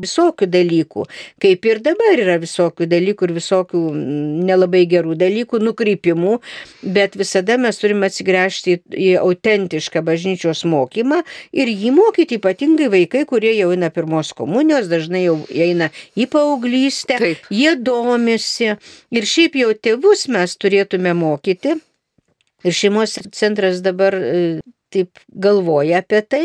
[0.04, 1.06] visokių dalykų,
[1.44, 3.82] kaip ir dabar yra visokių dalykų ir visokių
[4.48, 6.38] nelabai gerų dalykų nukrypimų,
[6.98, 11.24] bet visada mes turime atsigręžti į autentišką bažnyčios mokymą
[11.56, 17.20] ir jį mokyti ypatingai vaikai, kurie jau eina pirmos komunijos, dažnai jau eina į paauglystę,
[17.22, 17.52] Taip.
[17.54, 18.74] jie domisi
[19.12, 21.78] ir šiaip jau tėvus mes turėtume mokyti.
[22.66, 24.16] Ir šeimos centras dabar
[24.98, 26.44] taip galvoja apie tai,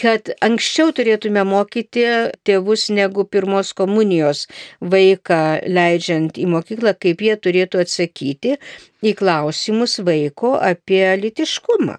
[0.00, 2.04] kad anksčiau turėtume mokyti
[2.46, 4.46] tėvus negu pirmos komunijos
[4.94, 8.56] vaiką leidžiant į mokyklą, kaip jie turėtų atsakyti
[9.02, 11.98] į klausimus vaiko apie litiškumą.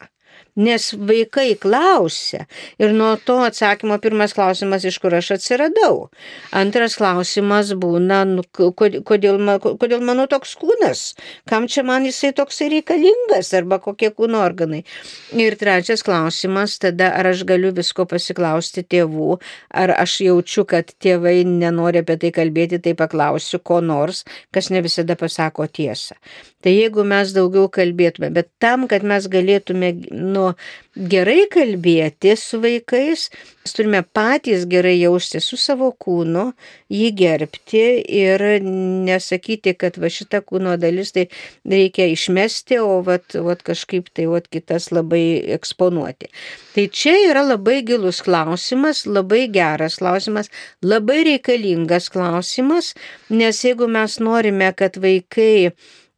[0.55, 2.45] Nes vaikai klausia
[2.79, 6.09] ir nuo to atsakymo pirmas klausimas, iš kur aš atsiradau.
[6.51, 9.39] Antras klausimas būna, nu, kodėl,
[9.79, 11.03] kodėl mano toks kūnas,
[11.47, 14.83] kam čia man jisai toksai reikalingas arba kokie kūno organai.
[15.31, 19.39] Ir trečias klausimas, tada ar aš galiu visko pasiklausti tėvų,
[19.71, 24.83] ar aš jaučiu, kad tėvai nenori apie tai kalbėti, tai paklausiu ko nors, kas ne
[24.83, 26.19] visada pasako tiesą.
[26.61, 30.51] Tai jeigu mes daugiau kalbėtume, bet tam, kad mes galėtume nu,
[30.95, 33.29] gerai kalbėti su vaikais,
[33.63, 36.51] mes turime patys gerai jausti su savo kūnu,
[36.93, 37.83] jį gerbti
[38.21, 41.27] ir nesakyti, kad va šita kūno dalis tai
[41.65, 45.23] reikia išmesti, o vat, vat kažkaip tai vat kitas labai
[45.55, 46.29] eksponuoti.
[46.75, 50.51] Tai čia yra labai gilus klausimas, labai geras klausimas,
[50.85, 52.93] labai reikalingas klausimas,
[53.33, 55.71] nes jeigu mes norime, kad vaikai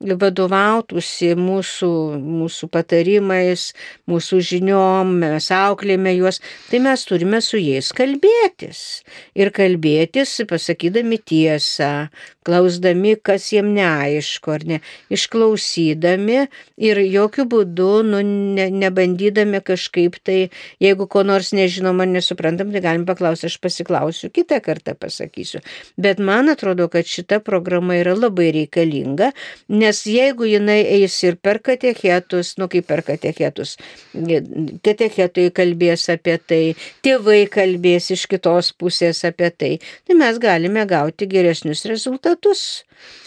[0.04, 3.70] vadovautųsi mūsų, mūsų patarimais,
[4.10, 9.04] mūsų žiniom, mes auklėme juos, tai mes turime su jais kalbėtis.
[9.40, 12.10] Ir kalbėtis, pasakydami tiesą,
[12.44, 14.80] klausdami, kas jiem neaišku, ar ne,
[15.14, 16.40] išklausydami
[16.84, 20.38] ir jokių būdų, nu, ne, nebandydami kažkaip tai,
[20.84, 25.64] jeigu ko nors nežinom ar nesuprantam, tai galim paklausti, aš pasiklausiu, kitą kartą pasakysiu.
[25.98, 29.32] Bet man atrodo, kad šita programa yra labai reikalinga,
[29.72, 33.76] nes Nes jeigu jinai eis ir per katechetus, nu kaip per katechetus,
[34.88, 36.62] katechetai kalbės apie tai,
[37.06, 39.70] tėvai kalbės iš kitos pusės apie tai,
[40.08, 42.64] tai mes galime gauti geresnius rezultatus.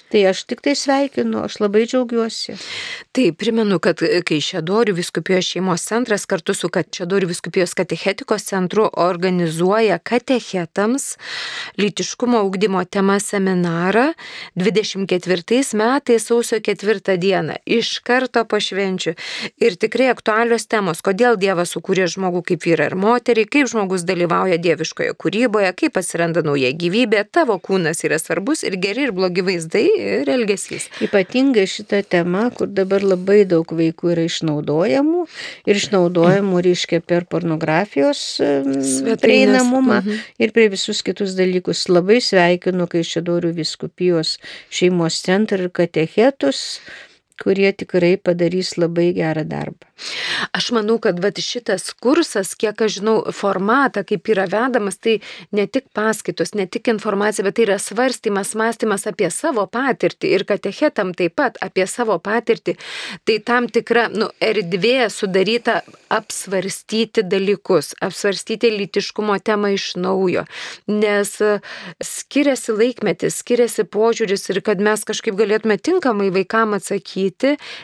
[0.07, 2.55] Tai aš tik tai sveikinu, aš labai džiaugiuosi.
[3.17, 9.99] Taip, primenu, kad kai Šedorių viskupijos šeimos centras kartu su Šedorių viskupijos katechetikos centru organizuoja
[9.99, 11.17] katechetams
[11.79, 14.13] lytiškumo augdymo tema seminarą
[14.55, 19.17] 24 metais sausio 4 dieną iš karto po švenčių.
[19.59, 24.61] Ir tikrai aktualios temos, kodėl Dievas sukūrė žmogų kaip vyrą ir moterį, kaip žmogus dalyvauja
[24.63, 29.96] dieviškoje kūryboje, kaip atsiranda nauja gyvybė, tavo kūnas yra svarbus ir geri ir blogi vaizdai
[29.97, 30.89] ir elgesys.
[31.05, 35.27] Ypatingai šita tema, kur dabar labai daug vaikų yra išnaudojamų
[35.67, 39.21] ir išnaudojamų, reiškia, per pornografijos Svetainės.
[39.23, 40.19] prieinamumą Mhm.
[40.39, 41.89] ir prie visus kitus dalykus.
[41.89, 44.39] Labai sveikinu, kai Šedorių viskupijos
[44.71, 46.81] šeimos centrą ir katechetus,
[47.43, 49.87] kurie tikrai padarys labai gerą darbą.
[50.53, 55.19] Aš manau, kad vat, šitas kursas, kiek aš žinau, formatą, kaip yra vedamas, tai
[55.57, 60.45] ne tik paskaitos, ne tik informacija, bet tai yra svarstymas, mąstymas apie savo patirtį ir
[60.49, 62.77] katechetam taip pat apie savo patirtį.
[63.25, 65.81] Tai tam tikra nu, erdvė sudaryta
[66.13, 70.45] apsvarstyti dalykus, apsvarstyti lytiškumo temą iš naujo.
[70.93, 71.57] Nes e,
[72.05, 77.26] skiriasi laikmetis, skiriasi požiūris ir kad mes kažkaip galėtume tinkamai vaikam atsakyti,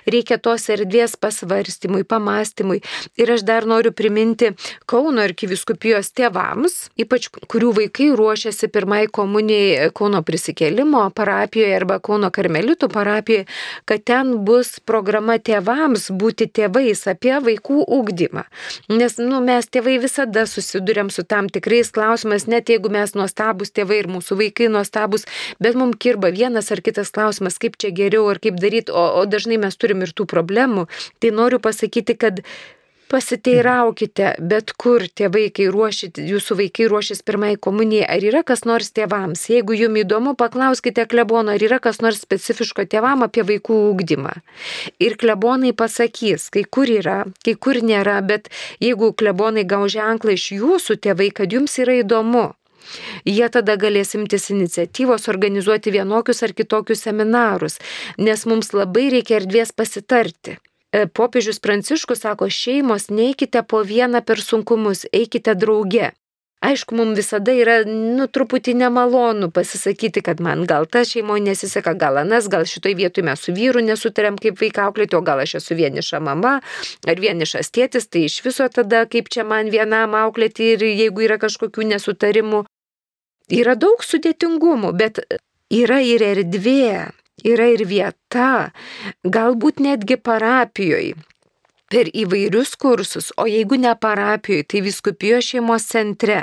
[0.07, 2.81] reikia tos erdvės pasvarstymui, pamastymui.
[3.21, 4.53] Ir aš dar noriu priminti
[4.89, 12.89] Kauno arkiviskupijos tėvams, ypač kurių vaikai ruošiasi pirmai komunijai Kauno prisikėlimo parapijoje arba Kauno karmelitų
[12.93, 13.47] parapijoje,
[13.89, 18.45] kad ten bus programa tėvams būti tėvais apie vaikų ūkdymą.
[18.93, 24.03] Nes nu, mes tėvai visada susidurėm su tam tikrais klausimais, net jeigu mes nuostabus tėvai
[24.03, 25.27] ir mūsų vaikai nuostabus,
[25.63, 29.25] bet mums kirba vienas ar kitas klausimas, kaip čia geriau ar kaip daryti, o, o
[29.33, 30.87] dažnai mes turim ir tų problemų.
[31.23, 32.45] Tai noriu pasakyti, kad
[33.13, 38.89] pasiteiraukite, bet kur tie vaikai ruošit, jūsų vaikai ruošis pirmai komunijai, ar yra kas nors
[38.97, 39.43] tėvams.
[39.53, 44.33] Jeigu jums įdomu, paklauskite klebono, ar yra kas nors specifiško tėvam apie vaikų ūkdymą.
[45.05, 48.49] Ir klebonai pasakys, kai kur yra, kai kur nėra, bet
[48.81, 52.49] jeigu klebonai gau ženklą iš jūsų tėvai, kad jums yra įdomu,
[53.29, 57.79] Jie tada galės imtis iniciatyvos organizuoti vienokius ar kitokius seminarus,
[58.19, 60.59] nes mums labai reikia erdvės pasitarti.
[60.93, 66.11] E, Popiežius Pranciškus sako, šeimos neikite po vieną per sunkumus, eikite drauge.
[66.63, 72.21] Aišku, mums visada yra, nu, truputį nemalonu pasisakyti, kad man gal ta šeimoje nesiseka, gal
[72.21, 75.75] anas, gal šitoj vietoj mes su vyru nesutariam kaip vaiką auklėti, o gal aš esu
[75.81, 76.61] vieniša mama
[77.09, 81.41] ar vienišas tėtis, tai iš viso tada kaip čia man vienam auklėti ir jeigu yra
[81.43, 82.63] kažkokių nesutarimų.
[83.53, 85.21] Yra daug sudėtingumų, bet
[85.73, 87.11] yra ir erdvė,
[87.45, 88.73] yra ir vieta,
[89.25, 91.19] galbūt netgi parapijoje
[91.93, 96.39] per įvairius kursus, o jeigu ne parapijoje, tai viskupijos šeimos centre,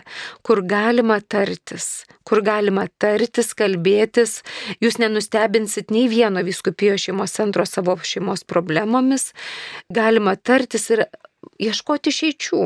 [0.45, 4.43] kur galima tartis, kur galima tartis, kalbėtis,
[4.83, 9.31] jūs nenustebinsit nei vieno viskupijos šeimos centro savo šeimos problemomis,
[9.89, 11.07] galima tartis ir
[11.59, 12.61] ieškoti išeičių.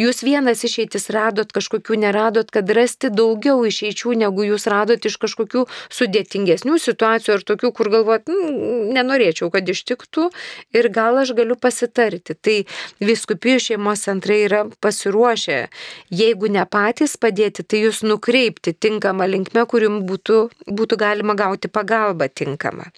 [0.00, 5.64] Jūs vienas išeitis radot, kažkokių neradot, kad rasti daugiau išeičių, negu jūs radot iš kažkokių
[5.92, 10.30] sudėtingesnių situacijų ar tokių, kur galvot, "Mm, nenorėčiau, kad ištiktų
[10.72, 12.34] ir gal aš galiu pasitarti.
[12.34, 12.64] Tai
[13.00, 15.68] viskupijų šeimos centrai yra pasiruošę,
[16.10, 22.28] jeigu ne patys padėti, tai jūs nukreipti tinkamą linkmę, kurium būtų, būtų galima gauti pagalbą
[22.28, 22.88] tinkamą.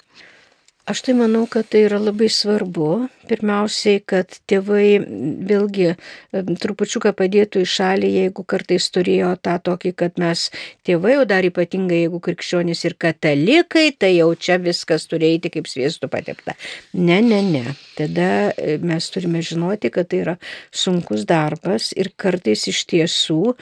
[0.90, 3.06] Aš tai manau, kad tai yra labai svarbu.
[3.30, 4.98] Pirmiausiai, kad tėvai
[5.46, 5.92] vėlgi
[6.34, 10.48] trupučiuką padėtų į šalį, jeigu kartais turėjo tą tokį, kad mes
[10.88, 15.70] tėvai, o dar ypatingai jeigu krikščionys ir katalikai, tai jau čia viskas turi eiti kaip
[15.70, 16.56] sviestų patepta.
[16.98, 17.76] Ne, ne, ne.
[17.94, 20.36] Tada e, mes turime žinoti, kad tai yra
[20.74, 23.54] sunkus darbas ir kartais iš tiesų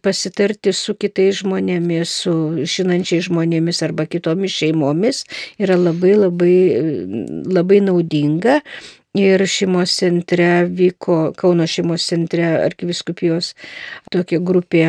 [0.00, 5.24] pasitarti su kitais žmonėmis, su žinančiais žmonėmis arba kitomis šeimomis
[5.60, 6.61] yra labai labai,
[7.52, 8.60] labai naudinga.
[9.12, 13.50] Ir šeimos centre vyko, Kauno šeimos centre arkiviskupijos
[14.08, 14.86] tokia grupė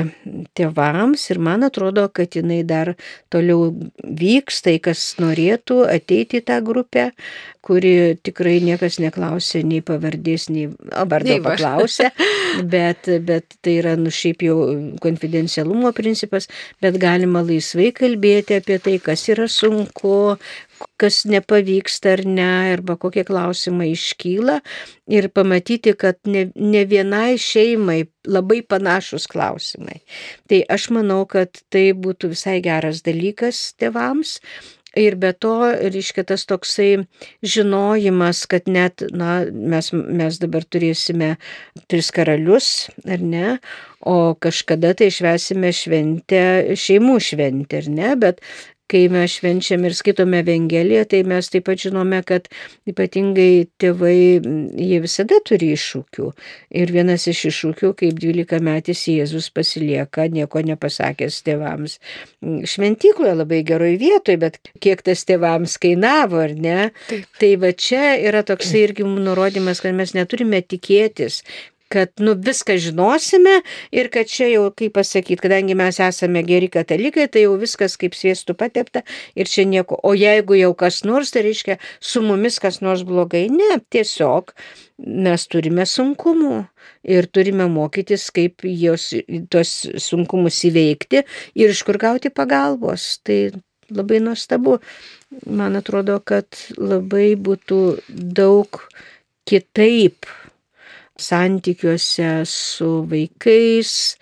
[0.56, 1.26] tėvams.
[1.34, 2.94] Ir man atrodo, kad jinai dar
[3.34, 7.10] toliau vyks, tai kas norėtų ateiti į tą grupę,
[7.64, 12.14] kuri tikrai niekas neklausė nei pavardės, nei o, vardo Nei paklausė,
[12.76, 14.58] bet, bet tai yra nu šiaip jau
[15.04, 16.50] konfidencialumo principas,
[16.84, 20.36] bet galima laisvai kalbėti apie tai, kas yra sunku,
[21.02, 24.60] kas nepavyksta ar ne, arba kokie klausimai iškyla
[25.12, 30.00] ir pamatyti, kad ne, ne vienai šeimai labai panašus klausimai.
[30.48, 34.40] Tai aš manau, kad tai būtų visai geras dalykas tėvams.
[34.94, 35.56] Ir be to,
[35.90, 37.08] reiškia tas toksai
[37.42, 41.32] žinojimas, kad net, na, mes, mes dabar turėsime
[41.90, 42.68] tris karalius,
[43.10, 43.56] ar ne,
[44.06, 46.44] o kažkada tai švesime šventę,
[46.78, 48.46] šeimų šventę, ar ne, bet
[48.94, 52.50] kai mes švenčiam ir skaitome Evangeliją, tai mes taip pat žinome, kad
[52.90, 54.18] ypatingai tėvai,
[54.78, 56.30] jie visada turi iššūkių.
[56.82, 61.98] Ir vienas iš iššūkių, kaip 12 metais Jėzus pasilieka, nieko nepasakęs tėvams.
[62.70, 66.80] Šventykloje labai geroj vietoje, bet kiek tas tėvams kainavo, ar ne?
[67.10, 67.28] Taip.
[67.42, 71.42] Tai va čia yra toksai irgi nurodymas, kad mes neturime tikėtis,
[71.94, 73.60] kad nu, viską žinosime
[73.94, 78.18] ir kad čia jau, kaip pasakyti, kadangi mes esame geri katalikai, tai jau viskas kaip
[78.18, 79.04] sviestų patepta
[79.38, 80.00] ir čia nieko.
[80.02, 83.46] O jeigu jau kas nors, tai reiškia, su mumis kas nors blogai.
[83.54, 84.56] Ne, tiesiog
[85.04, 86.64] mes turime sunkumų
[87.14, 89.12] ir turime mokytis, kaip jos,
[89.54, 91.24] tos sunkumus įveikti
[91.60, 93.18] ir iš kur gauti pagalbos.
[93.26, 93.40] Tai
[93.94, 94.80] labai nuostabu.
[95.50, 96.46] Man atrodo, kad
[96.78, 97.80] labai būtų
[98.10, 98.84] daug
[99.50, 100.30] kitaip
[101.20, 104.18] santykiuose su vaikais,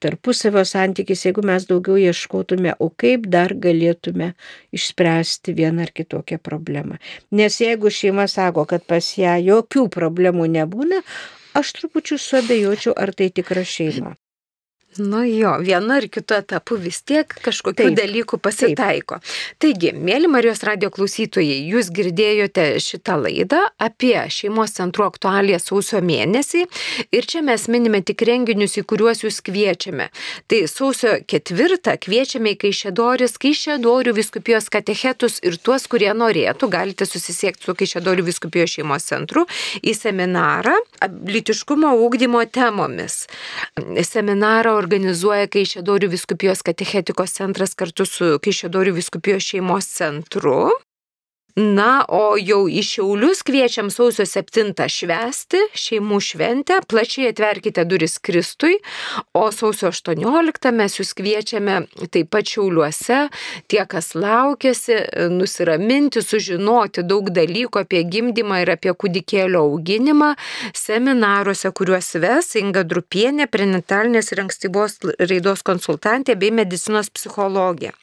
[0.00, 4.32] tarpusavio santykis, jeigu mes daugiau ieškotume, o kaip dar galėtume
[4.76, 7.00] išspręsti vieną ar kitokią problemą.
[7.32, 11.02] Nes jeigu šeima sako, kad pas ją jokių problemų nebūna,
[11.56, 14.14] aš trupučiu suabejočiau, ar tai tikra šeima.
[14.98, 19.18] Nu jo, vienu ar kitu etapu vis tiek kažkokių taip, dalykų pasitaiko.
[19.20, 19.34] Taip.
[19.62, 26.64] Taigi, mėly Marijos radio klausytojai, jūs girdėjote šitą laidą apie šeimos centrų aktualiją sausio mėnesį
[27.12, 30.08] ir čia mes minime tik renginius, į kuriuos jūs kviečiame.
[30.48, 37.68] Tai sausio ketvirtą kviečiame į Kaišėdoris, Kaišėdorių viskupijos katechetus ir tuos, kurie norėtų, galite susisiekti
[37.68, 39.46] su Kaišėdorių viskupijos šeimos centru
[39.82, 43.24] į seminarą lytiškumo ūkdymo temomis.
[44.06, 50.70] Seminarą organizuoja Kaišėdorių viskupijos katechetikos centras kartu su Kaišėdorių viskupijos šeimos centru.
[51.56, 58.74] Na, o jau į Šiaulius kviečiam sausio 7 švesti šeimų šventę, plačiai atverkite duris Kristui,
[59.32, 61.78] o sausio 18 mes jūs kviečiame
[62.12, 63.22] taip pat Šiauliuose,
[63.72, 65.00] tie, kas laukėsi,
[65.32, 70.34] nusiraminti, sužinoti daug dalykų apie gimdymą ir apie kūdikėlio auginimą.
[70.76, 77.96] Seminaruose, kuriuos ves Inga Drupienė, prenatalinės ir ankstyvos raidos konsultantė bei medicinos psichologė.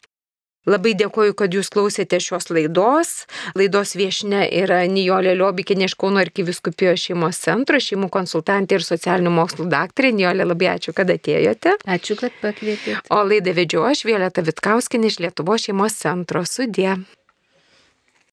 [0.64, 3.24] Labai dėkoju, kad jūs klausėte šios laidos.
[3.58, 9.68] Laidos viešne yra Nijolė Liobikinė iš Kauno arkiviskupijos šeimos centro, šeimų konsultantė ir socialinių mokslų
[9.72, 10.14] daktarė.
[10.16, 11.76] Nijolė, labai ačiū, kad atėjote.
[11.84, 13.02] Ačiū, kad pakvietėte.
[13.12, 16.46] O laidą vedžiu aš, Violeta Vitkauskinė iš Lietuvo šeimos centro.
[16.48, 16.96] Sudė.